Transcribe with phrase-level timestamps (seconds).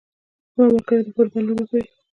[0.53, 1.83] زما ملګري د فوټبال لوبه کوي